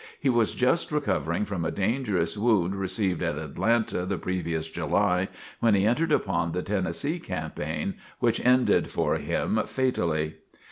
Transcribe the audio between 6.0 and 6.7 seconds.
upon the